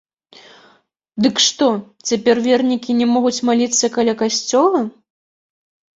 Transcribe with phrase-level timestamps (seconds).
[1.25, 1.67] Дык што,
[2.11, 4.79] цяпер вернікі не могуць маліцца каля касцёла?